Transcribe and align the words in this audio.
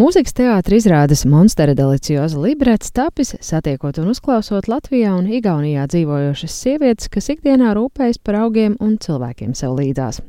Mūzikas 0.00 0.32
teātris 0.32 0.86
izrādes 0.86 1.26
Monstera 1.28 1.74
Delicioza 1.76 2.38
librets 2.40 2.88
tapis 2.96 3.34
satiekot 3.44 3.98
un 4.00 4.08
uzklausot 4.14 4.70
Latvijā 4.70 5.10
un 5.12 5.26
Igaunijā 5.28 5.82
dzīvojošas 5.92 6.54
sievietes, 6.62 7.10
kas 7.12 7.28
ikdienā 7.34 7.74
rūpējas 7.76 8.22
par 8.24 8.38
augiem 8.46 8.78
un 8.80 8.96
cilvēkiem 9.02 9.52
sev 9.58 9.76
līdzās. 9.76 10.22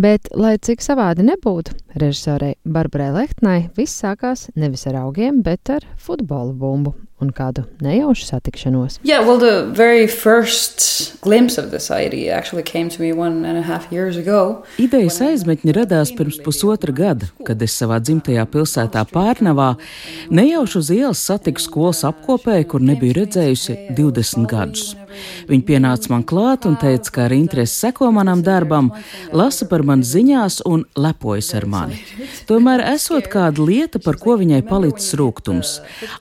Bet, 0.00 0.32
lai 0.32 0.54
cik 0.56 0.80
savādi 0.80 1.28
nebūtu, 1.28 1.76
režisorei 2.00 2.54
Barbarai 2.64 3.10
Lehtnai 3.18 3.58
viss 3.76 4.00
sākās 4.00 4.48
nevis 4.56 4.88
ar 4.88 5.02
augiem, 5.02 5.44
bet 5.44 5.74
ar 5.76 5.84
futbola 6.00 6.56
bumbu 6.56 6.96
un 7.20 7.30
kādu 7.36 7.64
nejaušu 7.84 8.26
satikšanos. 8.28 8.98
Yeah, 9.04 9.24
well, 9.26 9.38
the 9.38 9.66
very 9.74 10.06
first 10.06 11.20
glimpse 11.20 11.58
of 11.58 11.70
this 11.70 11.90
idea 11.90 12.34
actually 12.36 12.62
came 12.62 12.88
to 12.88 13.00
me 13.02 13.12
one 13.12 13.44
and 13.44 13.58
a 13.58 13.62
half 13.62 13.90
years 13.92 14.16
ago. 14.16 14.64
Idejas 14.80 15.20
aizmetņi 15.24 15.74
radās 15.76 16.12
pirms 16.16 16.40
pusotra 16.44 16.94
gada, 16.94 17.28
kad 17.46 17.62
es 17.62 17.76
savā 17.76 18.00
dzimtajā 18.00 18.46
pilsētā 18.50 19.04
Pārnavā 19.12 19.74
nejauši 20.30 20.78
uz 20.80 20.90
ielas 20.94 21.24
satiku 21.24 21.60
skolas 21.60 22.04
apkopēju, 22.08 22.68
kur 22.72 22.84
nebiju 22.84 23.20
redzējusi 23.20 23.78
20 23.98 24.48
gadus. 24.50 24.94
Viņa 25.50 25.66
pienāca 25.66 26.12
man 26.12 26.24
klāt 26.26 26.66
un 26.68 26.76
teica, 26.80 27.12
ka 27.14 27.24
ar 27.26 27.34
interesi 27.36 27.86
seko 27.86 28.10
manam 28.14 28.42
darbam, 28.46 28.90
lasa 29.32 29.68
par 29.70 29.84
mani 29.86 30.06
ziņās 30.06 30.60
un 30.68 30.84
lepojas 30.98 31.52
ar 31.58 31.66
mani. 31.70 32.00
Tomēr 32.48 32.82
esot 32.92 33.28
kāda 33.32 33.64
lieta, 33.66 34.00
par 34.02 34.18
ko 34.20 34.36
viņai 34.40 34.62
palicis 34.68 35.14
rūkums. 35.18 35.76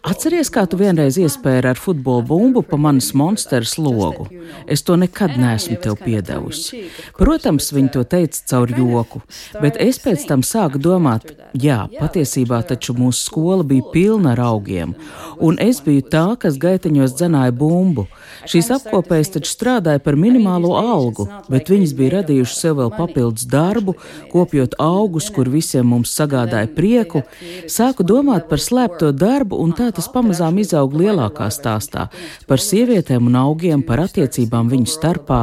Atceries, 0.07 0.51
kā 0.53 0.65
tu 0.69 0.79
vienreiz 0.79 1.17
iespēja 1.21 1.73
ar 1.73 1.79
futbola 1.79 2.25
bumbu 2.25 2.63
pa 2.65 2.77
manas 2.77 3.11
monstras 3.17 3.77
logu. 3.79 4.27
Es 4.67 4.83
to 4.85 4.97
nekad 4.99 5.37
neesmu 5.39 5.79
tev 5.83 5.97
piedevusi. 6.01 6.85
Protams, 7.17 7.71
viņa 7.75 7.93
to 7.95 8.03
teica 8.09 8.43
caur 8.51 8.73
joku, 8.75 9.21
bet 9.61 9.77
es 9.81 9.99
pēc 10.01 10.25
tam 10.29 10.43
sāku 10.45 10.81
domāt, 10.81 11.27
jā, 11.53 11.83
patiesībā 11.99 12.61
taču 12.69 12.95
mūsu 12.97 13.29
skola 13.29 13.65
bija 13.67 13.85
pilna 13.93 14.33
ar 14.35 14.43
augiem, 14.49 14.95
un 15.39 15.59
es 15.61 15.81
biju 15.85 16.05
tā, 16.13 16.25
kas 16.41 16.59
gaiteņos 16.61 17.15
dzenāja 17.17 17.55
bumbu. 17.55 18.07
Šīs 18.49 18.69
apkopējas 18.79 19.33
taču 19.35 19.51
strādāja 19.51 20.01
par 20.03 20.17
minimālo 20.19 20.75
algu, 20.79 21.27
bet 21.51 21.69
viņas 21.71 21.93
bija 21.97 22.19
radījušas 22.19 22.61
sev 22.63 22.79
vēl 22.79 22.91
papildus 22.95 23.47
darbu, 23.49 23.95
kopjot 24.31 24.77
augus, 24.81 25.29
kur 25.33 25.49
visiem 25.51 25.89
mums 25.91 26.13
sagādāja 26.15 26.69
prieku. 26.75 27.23
Sāku 27.69 28.05
domāt 28.07 28.47
par 28.49 28.63
slēpto 28.63 29.11
darbu, 29.15 29.59
un 29.59 29.73
tā 29.77 29.89
tas 29.95 30.09
pamazām 30.11 30.59
izauga 30.61 31.03
lielākā 31.03 31.49
stāstā 31.53 32.07
par 32.49 32.63
sievietēm 32.63 33.29
un 33.29 33.37
augiem, 33.39 33.83
par 33.85 34.03
attiecībām 34.05 34.71
viņu 34.71 34.89
starpā. 34.89 35.41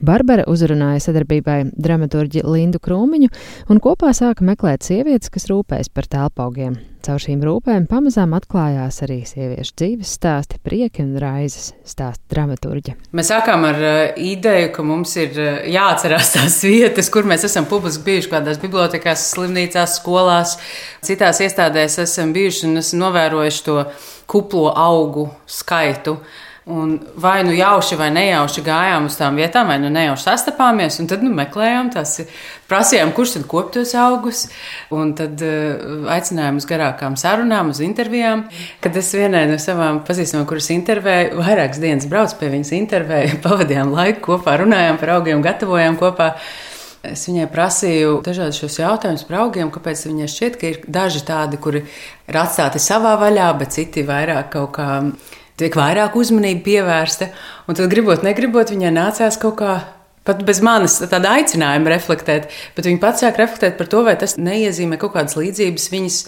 Barbara 0.00 0.46
uzrunāja 0.50 1.02
sadarbībai 1.08 1.58
dramaturģi 1.74 2.46
Lindu 2.46 2.82
Krūmiņu 2.82 3.32
un 3.70 3.82
kopā 3.82 4.14
sāka 4.16 4.46
meklēt 4.46 4.86
sievietes, 4.86 5.32
kas 5.32 5.50
rūpējas 5.50 5.92
par 5.92 6.08
telpaugiem. 6.10 6.89
Caur 7.00 7.20
šīm 7.22 7.40
rūpēm 7.46 7.86
pamazām 7.88 8.34
atklājās 8.36 8.98
arī 9.06 9.22
sieviešu 9.24 9.72
dzīves 9.80 10.10
stāsti, 10.18 10.58
prieki 10.60 11.00
un 11.00 11.14
raizes 11.22 11.70
stāsta 11.88 12.20
dramaturģa. 12.34 12.92
Mēs 13.16 13.30
sākām 13.32 13.64
ar 13.64 13.80
uh, 13.80 14.00
ideju, 14.20 14.68
ka 14.74 14.84
mums 14.84 15.14
ir 15.16 15.32
uh, 15.40 15.62
jāatcerās 15.64 16.32
tās 16.36 16.58
vietas, 16.68 17.08
kur 17.12 17.24
mēs 17.28 17.46
esam 17.48 17.64
publiski 17.70 18.04
bijuši, 18.10 18.32
kādās 18.34 18.60
bibliotekās, 18.60 19.30
slimnīcās, 19.32 19.96
skolās, 20.02 20.58
citās 21.06 21.40
iestādēs 21.40 21.96
esam 22.04 22.34
bijuši 22.36 22.68
un 22.68 22.82
esam 22.82 23.00
novērojuši 23.06 23.66
to 23.70 23.80
kuplo 24.30 24.68
augu 24.76 25.30
skaitu. 25.48 26.18
Un 26.70 26.90
vai 27.18 27.42
nu 27.42 27.50
jauši 27.50 27.96
vai 27.98 28.10
nejauši 28.14 28.62
gājām 28.62 29.08
uz 29.08 29.16
tām 29.18 29.38
vietām, 29.40 29.66
vai 29.72 29.80
nu 29.82 29.88
nejauši 29.90 30.22
sastapāmies, 30.22 31.00
un 31.02 31.08
tad 31.10 31.24
nu, 31.26 31.32
meklējām 31.34 31.88
tās, 31.90 32.12
prasījām, 32.70 33.10
kurš 33.16 33.32
tad 33.38 33.46
kop 33.50 33.72
tos 33.74 33.94
augus, 33.98 34.44
un 34.94 35.10
tad 35.18 35.42
uh, 35.42 36.06
aicinājām 36.14 36.60
uz 36.60 36.68
garākām 36.70 37.16
sarunām, 37.18 37.72
uz 37.74 37.80
intervijām. 37.82 38.44
Kad 38.84 38.98
es 39.00 39.10
vienai 39.18 39.48
no 39.50 39.58
savām 39.58 40.02
pazīstamām, 40.06 40.46
kuras 40.46 40.70
intervēju, 40.70 41.40
vairākas 41.40 41.82
dienas 41.82 42.06
braucu 42.10 42.38
pie 42.38 42.52
viņas 42.54 42.74
intervēju, 42.78 43.40
pavadījām 43.46 43.90
laiku 43.96 44.28
kopā, 44.28 44.54
runājām 44.62 45.00
par 45.02 45.16
augiem, 45.16 45.42
gatavojām 45.46 45.98
kopā. 45.98 46.36
Es 47.10 47.24
viņai 47.26 47.48
prasīju 47.50 48.20
dažādus 48.22 48.60
šos 48.60 48.78
jautājumus 48.82 49.26
par 49.26 49.40
augiem, 49.46 49.74
kāpēc 49.74 50.04
viņai 50.06 50.30
šķiet, 50.30 50.60
ka 50.60 50.70
ir 50.70 50.80
daži 50.84 51.24
tādi, 51.26 51.58
kuri 51.58 51.82
ir 52.28 52.40
atstāti 52.44 52.78
savā 52.78 53.16
vaļā, 53.18 53.50
bet 53.58 53.72
citi 53.74 54.04
vairāk 54.06 54.52
kaut 54.52 54.74
kā 54.76 54.90
tiek 55.60 55.78
vairāk 55.78 56.16
uzmanība 56.18 56.64
pievērsta. 56.66 57.30
Un 57.68 57.78
tad, 57.78 57.88
gribot, 57.92 58.24
negribot, 58.26 58.72
viņai 58.74 58.92
nācās 58.96 59.38
kaut 59.40 59.58
kā 59.60 59.74
pat 60.26 60.44
bez 60.46 60.60
manas 60.64 60.98
tāda 61.00 61.34
aicinājuma 61.38 61.92
reflektēt, 61.94 62.50
bet 62.76 62.88
viņa 62.88 63.02
pats 63.02 63.24
sāk 63.24 63.40
reflektēt 63.40 63.78
par 63.78 63.90
to, 63.90 64.04
vai 64.06 64.16
tas 64.20 64.36
neiezīmē 64.40 65.00
kaut 65.00 65.14
kādas 65.16 65.38
līdzības 65.38 65.88
viņas 65.94 66.18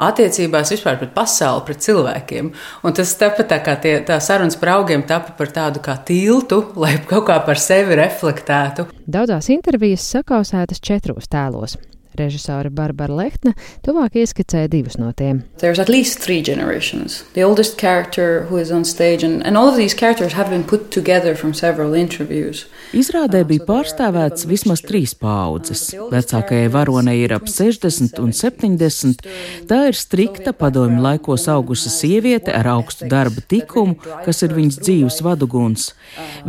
attiecībās 0.00 0.72
vispār 0.72 0.98
pret 1.00 1.12
pasauli, 1.16 1.64
pret 1.66 1.84
cilvēkiem. 1.84 2.50
Un 2.86 2.96
tas 2.96 3.12
tāpat 3.20 3.50
tā 3.52 3.60
kā 3.64 3.76
tie, 3.82 3.98
tā 4.06 4.16
sarunas 4.24 4.56
par 4.60 4.74
augiem 4.78 5.04
tapa 5.08 5.34
par 5.38 5.52
tādu 5.52 5.82
kā 5.84 5.98
tiltu, 6.08 6.62
lai 6.82 6.96
kaut 7.10 7.28
kā 7.28 7.40
par 7.46 7.60
sevi 7.60 7.98
reflektētu. 8.00 8.88
Daudzās 9.10 9.50
intervijas 9.52 10.08
sakausētas 10.16 10.82
četros 10.84 11.30
tēlos 11.32 11.78
Režisore 12.20 12.70
Barbara 12.70 13.16
Lehtne 13.16 13.54
tuvāk 13.86 14.18
ieskicēja 14.20 14.70
divus 14.70 14.98
no 15.00 15.10
tiem. 15.16 15.42
There's 15.62 15.80
at 15.82 15.88
least 15.88 16.20
three 16.20 16.42
generations. 16.44 17.24
The 17.34 17.44
oldest 17.46 17.78
character 17.80 18.46
who 18.50 18.60
is 18.60 18.70
on 18.70 18.84
stage, 18.84 19.24
and, 19.24 19.42
and 19.46 19.56
all 19.56 19.68
of 19.68 19.76
these 19.76 19.96
characters 19.96 20.36
have 20.36 20.50
been 20.50 20.64
put 20.64 20.90
together 20.90 21.34
from 21.34 21.54
several 21.54 21.94
interviews. 21.94 22.66
Izrādē 22.96 23.42
bija 23.48 23.64
pārstāvēts 23.68 24.46
vismaz 24.50 24.82
trīs 24.86 25.14
paudzes. 25.14 25.90
Vecākajai 26.10 26.70
varonei 26.72 27.20
ir 27.24 27.34
ap 27.36 27.48
60 27.48 28.20
un 28.22 28.32
70. 28.36 29.24
Tā 29.70 29.80
ir 29.90 29.98
strikta 29.98 30.52
padomju 30.56 31.00
laikos 31.04 31.46
auguša 31.50 31.92
sieviete 31.94 32.54
ar 32.54 32.68
augstu 32.76 33.08
darba 33.10 33.42
tikumu, 33.50 33.96
kas 34.24 34.42
ir 34.46 34.54
viņas 34.56 34.80
dzīves 34.82 35.20
vaduguns. 35.26 35.90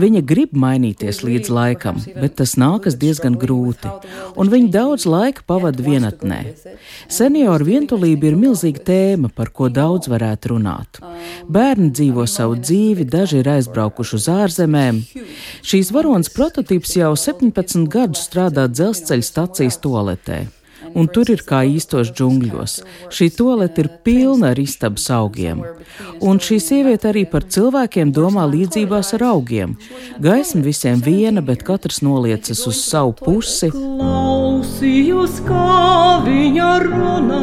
Viņa 0.02 0.24
grib 0.28 0.56
mainīties 0.58 1.22
līdz 1.26 1.52
laikam, 1.54 2.00
bet 2.18 2.38
tas 2.42 2.56
nākas 2.60 2.98
diezgan 3.02 3.38
grūti, 3.40 3.92
un 4.40 4.52
viņa 4.52 4.72
daudz 4.74 5.08
laika 5.10 5.46
pavada 5.62 5.84
vienatnē. 5.86 6.40
Senioru 7.12 7.68
vientulība 7.68 8.30
ir 8.32 8.38
milzīga 8.40 8.84
tēma, 8.88 9.32
par 9.36 9.52
ko 9.54 9.70
daudz 9.70 10.10
varētu 10.12 10.56
runāt. 10.56 11.02
Bērni 11.52 11.92
dzīvo 11.94 12.26
savu 12.30 12.58
dzīvi, 12.62 13.06
daži 13.06 13.42
ir 13.42 13.52
aizbraukuši 13.58 14.18
uz 14.18 14.30
ārzemēm. 14.34 15.04
Šīs 15.62 15.92
varonas 15.94 16.32
prototyps 16.34 16.98
jau 16.98 17.14
17 17.16 17.86
gadus 17.92 18.26
strādā 18.30 18.68
dzelzceļa 18.72 19.28
stacijas 19.28 19.80
toaletē 19.84 20.48
un 20.96 21.08
tur 21.12 21.30
ir 21.34 21.44
kā 21.48 21.62
īstos 21.68 22.12
džungļos. 22.16 22.78
Šī 23.14 23.30
tolete 23.38 23.86
ir 23.86 23.90
pilna 24.06 24.52
ar 24.52 24.62
istabas 24.62 25.08
augiem. 25.14 25.64
Un 26.22 26.40
šī 26.44 26.60
sieviete 26.62 27.10
arī 27.12 27.26
par 27.30 27.46
cilvēkiem 27.48 28.14
domā 28.16 28.46
līdzībās 28.52 29.14
ar 29.18 29.28
augiem. 29.32 29.78
Gaisma 30.22 30.64
visiem 30.66 31.02
viena, 31.04 31.42
bet 31.42 31.66
katrs 31.68 32.02
noliecas 32.06 32.66
uz 32.70 32.84
savu 32.84 33.16
pusi. 33.18 33.72
Klausījos, 33.74 35.42
kā 35.48 36.22
viņa 36.28 36.72
runā, 36.86 37.42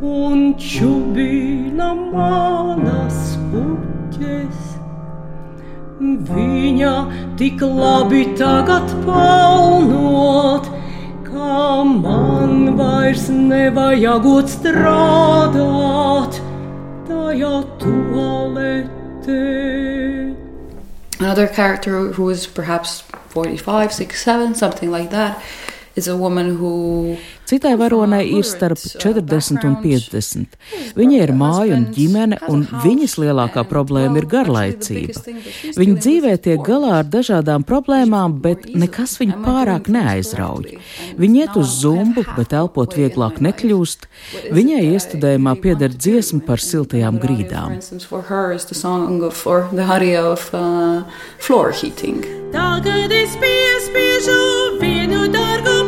un 0.00 0.50
čubina 0.60 1.92
manas 1.94 3.36
puķes. 3.52 4.66
Viņa 6.30 6.94
tik 7.40 7.62
labi 7.64 8.24
tagad 8.38 8.88
pelnot, 9.04 10.68
man 11.84 12.76
vairs 12.76 13.28
nevajagot 13.30 14.48
strādāt. 14.48 16.40
Another 21.20 21.46
character 21.46 22.12
who 22.12 22.30
is 22.30 22.46
perhaps 22.46 23.02
45, 23.28 23.92
67, 23.92 24.54
something 24.54 24.90
like 24.90 25.10
that, 25.10 25.42
is 25.96 26.08
a 26.08 26.16
woman 26.16 26.56
who 26.56 27.16
Citai 27.50 27.74
varonai 27.74 28.22
ir 28.30 28.44
starp 28.46 28.78
40 28.78 29.64
un 29.66 29.72
50. 29.82 30.52
Viņai 30.94 31.16
ir 31.24 31.32
māja 31.34 31.74
un 31.74 31.88
ģimene, 31.90 32.36
un 32.46 32.60
viņas 32.84 33.16
lielākā 33.18 33.64
problēma 33.66 34.20
ir 34.20 34.28
garlaicība. 34.30 35.24
Viņa 35.74 35.96
dzīvē 36.04 36.36
tiek 36.44 36.62
galā 36.62 37.00
ar 37.00 37.08
dažādām 37.10 37.64
problēmām, 37.66 38.36
bet 38.44 38.68
nekas 38.70 39.16
viņu 39.18 39.40
pārāk 39.42 39.90
neaizrauj. 39.90 40.76
Viņa 41.18 41.42
iet 41.42 41.58
uz 41.58 41.74
zumbu, 41.80 42.22
bet 42.36 42.54
elpot 42.54 42.94
vieglāk 42.94 43.42
nekļūst. 43.42 44.06
Viņai 44.54 44.84
iestudējumā 44.92 45.56
pieder 45.64 45.90
dziesma 45.90 46.46
par 46.46 46.62
siltajām 46.62 47.18
grīdām. 47.18 47.80
Tagad 52.50 53.12
es 53.14 53.36
piespiežu 53.42 54.40
vienu 54.78 55.26
dārgu 55.34 55.79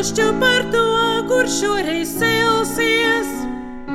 kašķu 0.00 0.26
par 0.40 0.62
to, 0.72 0.82
kur 1.28 1.44
šoreiz 1.44 2.08
celsies. 2.16 3.32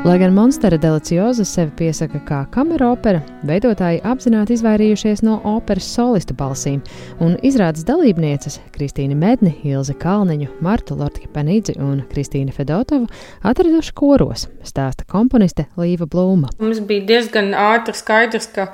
Lai 0.05 0.19
gan 0.21 0.35
Monstera 0.37 0.77
delicioza 0.77 1.41
sevi 1.49 1.71
piesaka 1.79 2.19
kā 2.27 2.43
kameropera, 2.53 3.23
veidotāji 3.49 4.03
apzināti 4.05 4.53
izvairījušies 4.53 5.23
no 5.25 5.39
operas 5.49 5.87
solistu 5.95 6.35
balsīm, 6.37 6.83
un 7.25 7.33
izrādes 7.41 7.87
dalībnieces 7.89 8.59
Kristīna 8.75 9.17
Medni, 9.17 9.55
Ilze 9.65 9.97
Kalniņu, 9.97 10.51
Marta 10.61 10.93
Lortka 10.93 11.31
Penidzi 11.33 11.73
un 11.81 12.05
Kristīna 12.13 12.53
Fedotova 12.53 13.09
atraduši 13.41 13.97
koros, 13.97 14.45
stāsta 14.61 15.09
komponiste 15.09 15.65
Līva 15.73 16.05
Blūma. 16.05 16.53
Mums 16.61 16.85
bija 16.85 17.09
diezgan 17.15 17.55
ātri 17.57 17.97
skaidrs, 17.97 18.51
ka 18.53 18.69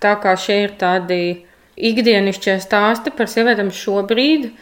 tā 0.00 0.16
kā 0.24 0.32
šie 0.32 0.62
ir 0.64 0.76
tādi 0.80 1.22
ikdienišķie 1.76 2.60
stāsti 2.64 3.12
par 3.12 3.28
sievietēm 3.28 3.68
šobrīd, 3.68 4.54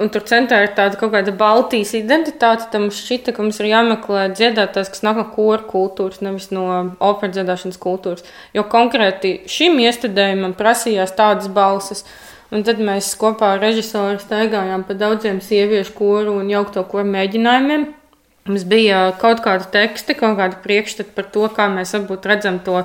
Un 0.00 0.08
tur 0.08 0.24
centrā 0.24 0.62
ir 0.64 0.72
tāda 0.76 0.96
kaut 0.96 1.12
kāda 1.12 1.34
Baltijas 1.36 1.92
identitāte. 1.98 2.70
Tam 2.72 2.88
šķita, 2.94 3.34
ka 3.36 3.44
mums 3.44 3.60
ir 3.60 3.68
jāmeklē 3.70 4.26
dziedātājs, 4.32 4.90
kas 4.94 5.04
nāk 5.04 5.20
no 5.20 5.26
kora 5.34 5.62
kultūras, 5.68 6.22
nevis 6.24 6.48
no 6.54 6.66
operas 6.96 7.36
dziedāšanas 7.36 7.80
kultūras. 7.82 8.24
Jo 8.56 8.64
konkrēti 8.72 9.42
šim 9.52 9.76
iestudējumam 9.84 10.56
prasījās 10.58 11.12
tādas 11.18 11.50
balsis. 11.52 12.06
Un 12.52 12.64
tad 12.68 12.80
mēs 12.84 13.14
kopā 13.20 13.54
ar 13.54 13.62
režisoru 13.64 14.18
staigājām 14.20 14.84
pa 14.88 14.96
daudziem 14.96 15.40
sieviešu 15.44 15.94
koru 15.96 16.36
un 16.40 16.50
jaukto 16.52 16.84
koru 16.88 17.08
mēģinājumiem. 17.12 17.86
Mums 18.48 18.64
bija 18.66 19.04
kaut 19.20 19.40
kāda 19.44 19.68
teksta, 19.70 20.16
kaut 20.18 20.34
kāda 20.40 20.58
priekšstata 20.64 21.14
par 21.14 21.28
to, 21.32 21.46
kā 21.54 21.68
mēs 21.70 21.94
varbūt 21.94 22.26
redzam 22.26 22.58
to 22.66 22.80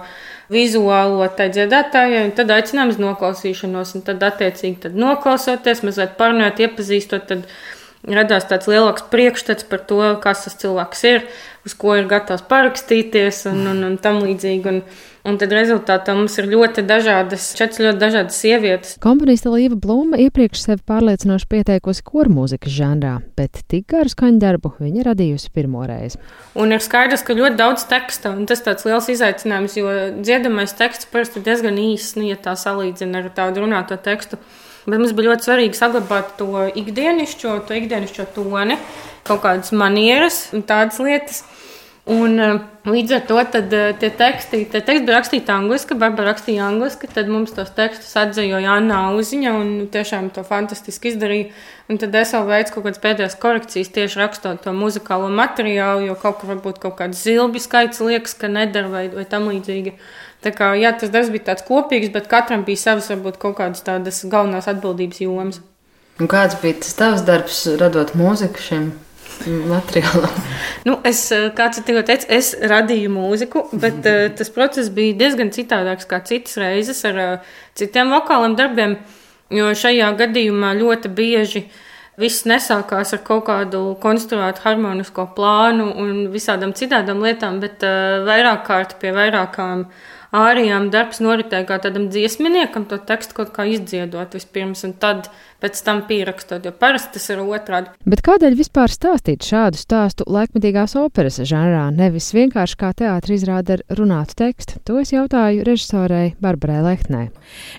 vizuālo 0.53 1.27
tai 1.37 1.49
dziedātājai, 1.55 2.25
un 2.27 2.35
tad 2.37 2.51
aicinām 2.55 2.93
uz 2.93 2.99
noklausīšanos, 3.01 3.95
un 3.97 4.05
tad 4.07 4.23
attiecīgi 4.23 4.83
tad 4.87 4.99
noklausoties, 4.99 5.83
mazliet 5.87 6.15
parunājot, 6.19 6.63
iepazīstot, 6.67 7.27
tad 7.31 7.47
radās 8.07 8.47
tāds 8.47 8.69
lielāks 8.71 9.07
priekšstats 9.11 9.67
par 9.67 9.83
to, 9.89 10.01
kas 10.23 10.45
tas 10.45 10.57
cilvēks 10.61 11.03
ir, 11.11 11.27
uz 11.67 11.75
ko 11.77 11.97
ir 11.99 12.07
gatavs 12.07 12.45
parakstīties 12.47 13.45
un, 13.51 13.65
un, 13.73 13.83
un 13.89 14.01
tam 14.01 14.23
līdzīgi. 14.23 14.73
Un, 14.73 14.81
Un 15.27 15.35
tad 15.35 15.51
rezultātā 15.51 16.13
mums 16.15 16.37
ir 16.39 16.45
ļoti 16.47 16.85
dažādas, 16.87 17.49
četras 17.57 17.81
ļoti 17.83 17.99
dažādas 17.99 18.37
sievietes. 18.39 18.93
Komponiste 19.03 19.51
Līva 19.51 19.75
Blūma 19.75 20.15
iepriekš 20.23 20.61
sevi 20.63 20.85
pārliecinoši 20.87 21.49
pieteikusi 21.51 22.05
kormūzikas 22.07 22.71
žanrā, 22.71 23.17
bet 23.35 23.59
tik 23.67 23.89
garu 23.91 24.07
skaņdarbu 24.13 24.77
viņa 24.79 25.03
radījusi 25.09 25.51
pirmoreiz. 25.57 26.15
Un 26.55 26.71
ir 26.71 26.85
skaidrs, 26.85 27.25
ka 27.27 27.35
ļoti 27.35 27.59
daudz 27.59 27.83
teksta, 27.91 28.31
un 28.39 28.47
tas 28.47 28.63
tāds 28.63 28.87
liels 28.87 29.11
izaicinājums, 29.11 29.75
jo 29.81 29.97
dziedamais 30.21 30.77
teksts 30.79 31.11
parasti 31.11 31.43
diezgan 31.43 31.75
īss, 31.89 32.15
nu, 32.15 32.29
ja 32.31 32.39
tā 32.39 32.55
salīdzina 32.55 33.25
ar 33.25 33.29
tādu 33.35 33.65
runāto 33.65 33.99
tekstu. 33.99 34.39
Bet 34.87 35.01
mums 35.01 35.11
bija 35.11 35.33
ļoti 35.33 35.49
svarīgi 35.49 35.75
saglabāt 35.75 36.37
to 36.39 36.63
ikdienišķo, 36.79 37.57
to 37.67 37.75
ikdienišķo 37.75 38.29
toni, 38.37 38.77
kaut 39.27 39.43
kādas 39.43 39.73
manieras 39.75 40.45
un 40.55 40.63
tādas 40.63 41.01
lietas. 41.03 41.43
Un, 42.07 42.37
uh, 42.39 42.61
līdz 42.87 43.17
ar 43.17 43.23
to 43.27 43.35
tad, 43.51 43.73
uh, 43.75 43.89
tie 43.99 44.07
teksti, 44.15 44.61
tie 44.71 44.79
teksti 44.79 45.03
bija 45.03 45.17
rakstīti 45.17 45.51
angliski, 45.51 45.97
Barbara 45.99 46.29
rakstīja 46.29 46.69
angliski, 46.69 47.09
tad 47.11 47.27
mums 47.27 47.51
tos 47.51 47.73
tekstus 47.75 48.13
atzējoja 48.21 48.77
Anna 48.79 49.01
Uziņa 49.17 49.51
un 49.51 49.73
tiešām 49.91 50.29
to 50.31 50.45
fantastiski 50.47 51.11
izdarīja. 51.11 51.49
Un 51.91 51.99
tad 51.99 52.15
es 52.15 52.31
vēl 52.31 52.47
veicu 52.47 52.77
kaut 52.77 52.85
kādas 52.87 53.03
pēdējās 53.03 53.35
korekcijas 53.43 53.91
tieši 53.97 54.21
rakstot 54.21 54.63
to 54.63 54.71
muzikālo 54.75 55.27
materiālu, 55.35 56.07
jo 56.07 56.15
kaut 56.21 56.39
kur 56.39 56.53
varbūt 56.53 56.79
kaut 56.85 56.95
kāds 57.01 57.27
zilbi 57.27 57.59
skaits 57.59 57.99
liekas, 57.99 58.37
ka 58.39 58.47
nedara 58.55 58.87
vai, 58.93 59.03
vai 59.11 59.27
tam 59.27 59.51
līdzīgi. 59.51 59.97
Tā 60.45 60.53
kā, 60.53 60.69
jā, 60.77 60.91
tas 60.93 61.09
darbs 61.13 61.31
bija 61.33 61.49
tāds 61.49 61.65
kopīgs, 61.65 62.11
bet 62.13 62.29
katram 62.29 62.63
bija 62.67 62.83
savas 62.83 63.09
varbūt 63.09 63.39
kaut 63.41 63.57
kādas 63.57 63.81
tādas 63.85 64.21
galvenās 64.29 64.69
atbildības 64.69 65.23
jomas. 65.23 65.59
Un 66.21 66.29
kāds 66.29 66.57
bija 66.61 66.79
tas 66.81 66.95
tavs 66.97 67.25
darbs, 67.25 67.63
radot 67.81 68.13
mūziku 68.17 68.61
šim 68.61 68.87
materiālam? 69.45 70.33
Nu, 70.87 70.97
es, 71.05 71.31
eh, 71.31 71.49
kāds 71.57 71.81
tikko 71.85 72.03
teica, 72.05 72.29
es 72.33 72.53
radīju 72.57 73.11
mūziku, 73.13 73.65
bet 73.81 74.05
uh, 74.05 74.27
tas 74.37 74.49
process 74.53 74.89
bija 74.93 75.17
diezgan 75.17 75.51
citādāks 75.53 76.07
kā 76.09 76.21
citas 76.25 76.57
reizes 76.61 77.03
ar 77.05 77.19
uh, 77.21 77.51
citiem 77.77 78.13
vokāliem 78.13 78.55
darbiem, 78.57 78.97
jo 79.53 79.69
šajā 79.77 80.09
gadījumā 80.21 80.73
ļoti 80.79 81.11
bieži 81.13 81.65
viss 82.17 82.47
nesākās 82.49 83.13
ar 83.13 83.21
kaut 83.25 83.45
kādu 83.49 83.81
konstruētu 84.01 84.63
harmonisko 84.65 85.27
plānu 85.37 85.91
un 86.01 86.27
visādām 86.33 86.73
citādām 86.77 87.21
lietām, 87.25 87.59
bet 87.61 87.83
uh, 87.85 88.23
vairāk 88.27 88.65
kārt 88.67 88.97
pie 89.01 89.13
vairākām 89.15 89.85
ārijām 90.35 90.89
darbs 90.91 91.21
noritēja 91.23 91.67
kā 91.67 91.79
tādam 91.83 92.07
dziesminiekam, 92.11 92.87
to 92.89 92.99
tekstu 92.99 93.37
kaut 93.37 93.53
kā 93.55 93.67
izdziedot 93.69 94.35
vispirms, 94.35 94.83
un 94.87 94.95
tad 94.99 95.29
pēc 95.61 95.79
tam 95.81 96.03
pierakstot, 96.05 96.65
jo 96.67 96.71
parasti 96.75 97.15
tas 97.17 97.29
ir 97.33 97.41
otrādi. 97.41 97.89
Bet 98.05 98.21
kādēļ 98.25 98.57
vispār 98.59 98.93
stāstīt 98.93 99.45
šādu 99.47 99.79
stāstu 99.79 100.27
laikmetīgās 100.29 100.93
operas 100.99 101.39
žanrā, 101.41 101.87
nevis 101.95 102.29
vienkārši 102.35 102.77
kā 102.77 102.91
teātris 102.97 103.41
izrāda 103.41 103.77
ar 103.77 103.83
runātu 103.97 104.37
tekstu? 104.43 104.77
To 104.85 104.99
es 105.01 105.13
jautāju 105.15 105.65
režisorei 105.67 106.35
Barbarai 106.43 106.83
Lehtnē. 106.85 107.23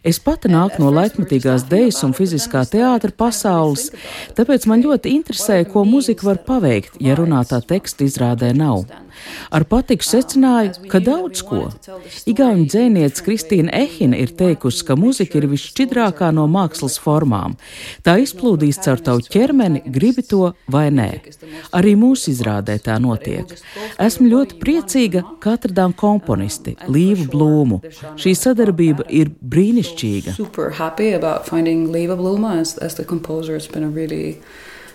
Es 0.02 0.18
pati 0.22 0.50
nāku 0.50 0.82
no 0.82 0.90
laikmetīgās 0.94 1.68
dejas 1.70 2.02
un 2.06 2.16
fiziskā 2.18 2.64
teātra 2.70 3.14
pasaules, 3.14 3.90
tāpēc 4.38 4.66
man 4.70 4.82
ļoti 4.82 5.14
interesē, 5.14 5.62
ko 5.70 5.86
muzika 5.86 6.32
var 6.32 6.42
paveikt, 6.48 6.98
ja 7.04 7.14
runātā 7.18 7.62
teksta 7.62 8.08
izrādē 8.08 8.54
nav. 8.56 8.88
Ar 9.55 9.65
patiku 9.69 10.05
secināju, 10.05 10.88
ka 10.93 11.00
daudz 11.03 11.43
ko. 11.47 11.61
Igaunu 12.29 12.67
dzēniece 12.69 13.25
Kristīna 13.25 13.73
Ehina 13.75 14.19
ir 14.20 14.35
teikusi, 14.38 14.85
ka 14.88 14.97
muzika 14.99 15.38
ir 15.41 15.49
visšķidrākā 15.50 16.31
no 16.35 16.47
mākslas 16.50 16.99
formām. 17.03 17.56
Tā 18.05 18.19
izplūdīs 18.23 18.81
caur 18.85 19.03
tavu 19.05 19.25
ķermeni, 19.25 19.82
gribi 19.94 20.25
to 20.26 20.53
vai 20.70 20.88
nē. 20.94 21.09
Arī 21.79 21.94
mūsu 21.99 22.32
izrādē 22.35 22.79
tā 22.85 22.99
notiek. 23.03 23.55
Esmu 24.09 24.29
ļoti 24.35 24.61
priecīga, 24.62 25.25
ka 25.43 25.56
atradām 25.59 25.94
komponisti 25.97 26.76
Līvu 26.88 27.29
Blūmu. 27.32 27.81
Šī 28.20 28.35
sadarbība 28.37 29.09
ir 29.09 29.32
brīnišķīga. 29.41 30.37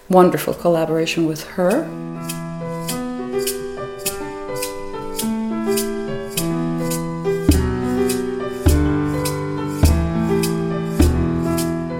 Wonderful 0.09 0.53
collaboration 0.53 1.27
with 1.27 1.43
her. 1.55 2.42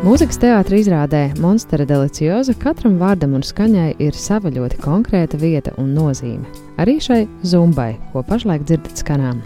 Mūzikas 0.03 0.35
teātris 0.35 0.81
izrādē 0.83 1.29
Monstera 1.39 1.85
Delicioza 1.87 2.51
katram 2.59 2.97
vārdam 2.99 3.37
un 3.37 3.43
skaņai 3.47 3.93
ir 4.03 4.15
sava 4.19 4.49
ļoti 4.51 4.81
konkrēta 4.83 5.37
vieta 5.39 5.71
un 5.79 5.93
nozīme. 5.95 6.43
Arī 6.75 6.97
šai 6.99 7.21
zumbai, 7.47 7.93
ko 8.11 8.19
pašlaik 8.27 8.65
dzirdat 8.67 8.99
skanām. 8.99 9.37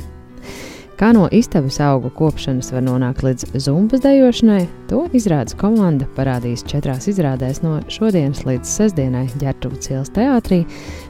Kā 0.97 1.11
no 1.13 1.27
istabas 1.29 1.77
augu 1.85 2.09
kopšanas 2.17 2.71
var 2.73 2.81
nonākt 2.87 3.21
līdz 3.21 3.51
zumbas 3.67 4.01
dejošanai, 4.01 4.63
to 4.89 5.03
izrādes 5.19 5.53
komanda 5.59 6.07
parādīs 6.17 6.65
četrās 6.65 7.05
izrādēs 7.11 7.61
no 7.61 7.75
šodienas 7.93 8.41
līdz 8.47 8.71
sestdienai 8.79 9.27
ģērbtuves 9.37 9.91
ielas 9.91 10.09
teātrī, 10.15 10.63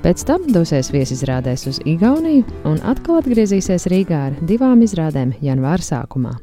pēc 0.04 0.26
tam 0.28 0.44
dosies 0.52 0.92
viesizrādēs 0.92 1.64
uz 1.72 1.80
Igauniju 1.88 2.44
un 2.68 2.84
atkal 2.84 3.22
atgriezīsies 3.22 3.88
Rīgā 3.96 4.26
ar 4.26 4.38
divām 4.44 4.84
izrādēm 4.84 5.38
janvāra 5.40 5.88
sākumā. 5.88 6.36